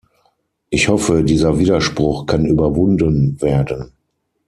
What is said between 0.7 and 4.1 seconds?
Ich hoffe, dieser Widerspruch kann überwunden werden.